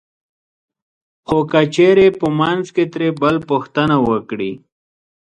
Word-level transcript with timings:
خو 1.27 1.37
که 1.51 1.61
چېرې 1.75 2.07
په 2.19 2.27
منځ 2.39 2.65
کې 2.75 2.83
ترې 2.93 3.09
بل 3.21 3.35
پوښتنه 3.49 3.95
وکړي 4.07 4.51